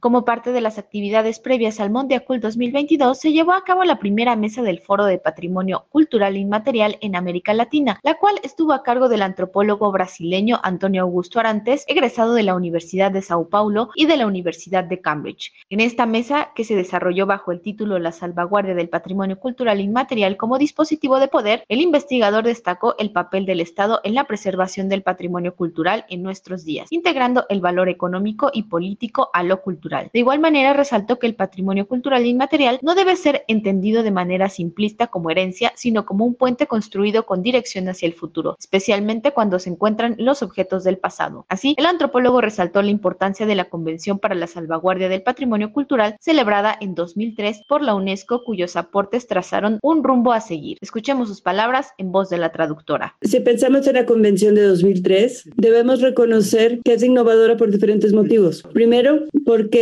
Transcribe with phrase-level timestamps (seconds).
[0.00, 4.34] Como parte de las actividades previas al Mondiacult 2022, se llevó a cabo la primera
[4.34, 9.10] mesa del Foro de Patrimonio Cultural Inmaterial en América Latina, la cual estuvo a cargo
[9.10, 14.16] del antropólogo brasileño Antonio Augusto Arantes, egresado de la Universidad de Sao Paulo y de
[14.16, 15.52] la Universidad de Cambridge.
[15.68, 20.38] En esta mesa, que se desarrolló bajo el título La salvaguardia del patrimonio cultural inmaterial
[20.38, 25.02] como dispositivo de poder, el investigador destacó el papel del Estado en la preservación del
[25.02, 29.89] patrimonio cultural en nuestros días, integrando el valor económico y político a lo cultural.
[29.90, 34.48] De igual manera, resaltó que el patrimonio cultural inmaterial no debe ser entendido de manera
[34.48, 39.58] simplista como herencia, sino como un puente construido con dirección hacia el futuro, especialmente cuando
[39.58, 41.44] se encuentran los objetos del pasado.
[41.48, 46.16] Así, el antropólogo resaltó la importancia de la Convención para la Salvaguardia del Patrimonio Cultural
[46.20, 50.78] celebrada en 2003 por la UNESCO, cuyos aportes trazaron un rumbo a seguir.
[50.80, 53.16] Escuchemos sus palabras en voz de la traductora.
[53.22, 58.62] Si pensamos en la Convención de 2003, debemos reconocer que es innovadora por diferentes motivos.
[58.72, 59.79] Primero, porque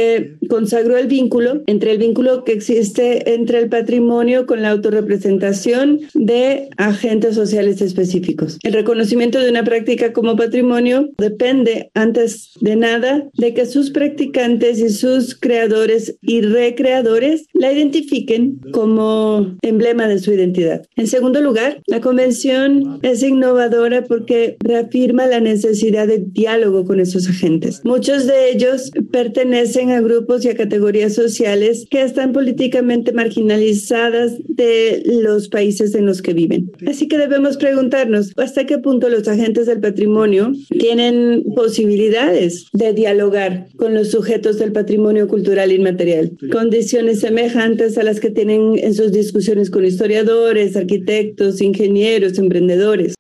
[0.49, 6.69] consagró el vínculo entre el vínculo que existe entre el patrimonio con la autorrepresentación de
[6.77, 8.59] agentes sociales específicos.
[8.63, 14.79] El reconocimiento de una práctica como patrimonio depende antes de nada de que sus practicantes
[14.81, 20.87] y sus creadores y recreadores la identifiquen como emblema de su identidad.
[20.97, 27.29] En segundo lugar, la convención es innovadora porque reafirma la necesidad de diálogo con esos
[27.29, 27.81] agentes.
[27.85, 35.03] Muchos de ellos pertenecen a grupos y a categorías sociales que están políticamente marginalizadas de
[35.05, 36.71] los países en los que viven.
[36.87, 43.69] Así que debemos preguntarnos hasta qué punto los agentes del patrimonio tienen posibilidades de dialogar
[43.77, 49.13] con los sujetos del patrimonio cultural inmaterial, condiciones semejantes a las que tienen en sus
[49.13, 53.18] discusiones con historiadores, arquitectos, ingenieros, emprendedores.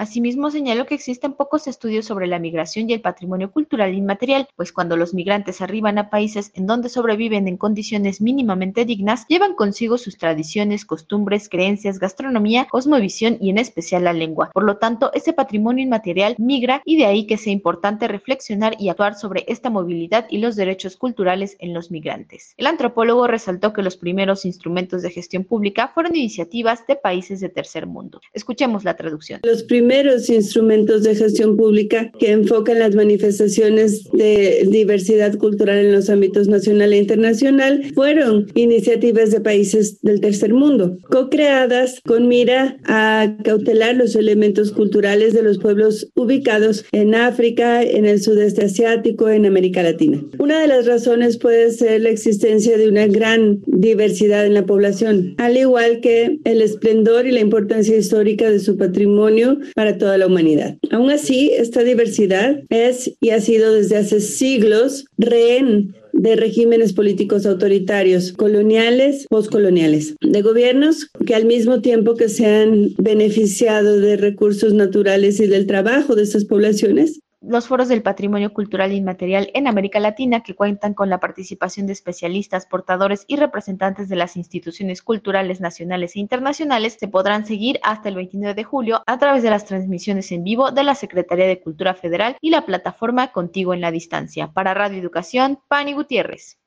[0.00, 4.72] Asimismo, señaló que existen pocos estudios sobre la migración y el patrimonio cultural inmaterial, pues
[4.72, 9.98] cuando los migrantes arriban a países en donde sobreviven en condiciones mínimamente dignas, llevan consigo
[9.98, 14.50] sus tradiciones, costumbres, creencias, gastronomía, cosmovisión y en especial la lengua.
[14.54, 18.88] Por lo tanto, ese patrimonio inmaterial migra y de ahí que sea importante reflexionar y
[18.88, 22.54] actuar sobre esta movilidad y los derechos culturales en los migrantes.
[22.56, 27.50] El antropólogo resaltó que los primeros instrumentos de gestión pública fueron iniciativas de países de
[27.50, 28.22] tercer mundo.
[28.32, 29.42] Escuchemos la traducción.
[29.90, 36.46] Primeros instrumentos de gestión pública que enfocan las manifestaciones de diversidad cultural en los ámbitos
[36.46, 43.96] nacional e internacional fueron iniciativas de países del tercer mundo, co-creadas con mira a cautelar
[43.96, 49.82] los elementos culturales de los pueblos ubicados en África, en el sudeste asiático, en América
[49.82, 50.22] Latina.
[50.38, 55.34] Una de las razones puede ser la existencia de una gran diversidad en la población,
[55.38, 60.26] al igual que el esplendor y la importancia histórica de su patrimonio para toda la
[60.26, 60.76] humanidad.
[60.90, 67.46] Aún así, esta diversidad es y ha sido desde hace siglos rehén de regímenes políticos
[67.46, 74.74] autoritarios, coloniales, postcoloniales, de gobiernos que al mismo tiempo que se han beneficiado de recursos
[74.74, 79.98] naturales y del trabajo de estas poblaciones, los foros del patrimonio cultural inmaterial en América
[79.98, 85.60] Latina, que cuentan con la participación de especialistas, portadores y representantes de las instituciones culturales
[85.60, 89.64] nacionales e internacionales, se podrán seguir hasta el 29 de julio a través de las
[89.64, 93.90] transmisiones en vivo de la Secretaría de Cultura Federal y la plataforma Contigo en la
[93.90, 94.52] Distancia.
[94.52, 96.59] Para Radio Educación, Pani Gutiérrez.